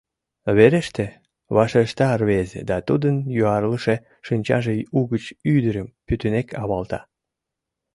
—Вереште,— 0.57 1.05
вашешта 1.55 2.07
рвезе, 2.19 2.59
да 2.69 2.77
тудын 2.87 3.15
юарлыше 3.43 3.95
шинчаже 4.27 4.73
угыч 4.99 5.25
ӱдырым 5.53 5.87
пӱтынек 6.07 6.47
авалта. 6.61 6.99